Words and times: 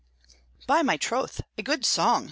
"By 0.65 0.81
my 0.81 0.97
troth, 0.97 1.41
a 1.59 1.61
good 1.61 1.85
song!" 1.85 2.19